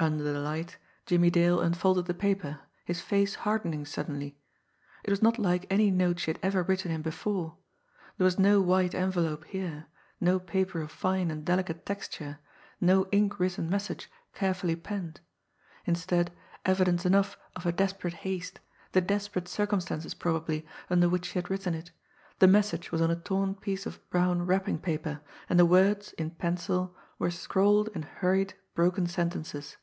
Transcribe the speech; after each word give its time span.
Under 0.00 0.22
the 0.22 0.38
light, 0.38 0.76
Jimmie 1.06 1.28
Dale 1.28 1.58
unfolded 1.60 2.06
the 2.06 2.14
paper, 2.14 2.60
his 2.84 3.00
face 3.00 3.34
hardening 3.34 3.84
suddenly. 3.84 4.38
It 5.02 5.10
was 5.10 5.22
not 5.22 5.40
like 5.40 5.66
any 5.70 5.90
note 5.90 6.20
she 6.20 6.30
had 6.30 6.38
ever 6.40 6.62
written 6.62 6.92
him 6.92 7.02
before 7.02 7.56
there 8.16 8.24
was 8.24 8.38
no 8.38 8.60
white 8.60 8.94
envelope 8.94 9.44
here, 9.46 9.86
no 10.20 10.38
paper 10.38 10.80
of 10.82 10.92
fine 10.92 11.32
and 11.32 11.44
delicate 11.44 11.84
texture, 11.84 12.38
no 12.80 13.08
ink 13.10 13.40
written 13.40 13.68
message 13.68 14.08
carefully 14.34 14.76
penned; 14.76 15.20
instead, 15.84 16.30
evidence 16.64 17.04
enough 17.04 17.36
of 17.56 17.64
her 17.64 17.72
desperate 17.72 18.14
haste, 18.22 18.60
the 18.92 19.00
desperate 19.00 19.48
circumstances 19.48 20.14
probably 20.14 20.64
under 20.88 21.08
which 21.08 21.24
she 21.24 21.40
had 21.40 21.50
written 21.50 21.74
it, 21.74 21.90
the 22.38 22.46
message 22.46 22.92
was 22.92 23.00
on 23.02 23.10
a 23.10 23.16
torn 23.16 23.52
piece 23.52 23.84
of 23.84 24.08
brown 24.10 24.46
wrapping 24.46 24.78
paper, 24.78 25.20
and 25.50 25.58
the 25.58 25.66
words, 25.66 26.12
in 26.12 26.30
pencil, 26.30 26.94
were 27.18 27.32
scrawled 27.32 27.88
in 27.96 28.02
hurried, 28.02 28.54
broken 28.76 29.04
sentences. 29.04 29.76